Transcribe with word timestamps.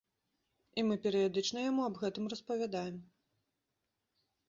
І 0.81 0.83
мы 0.87 0.97
перыядычна 1.03 1.59
яму 1.69 1.81
аб 1.91 2.01
гэтым 2.07 2.25
распавядаем. 2.35 3.01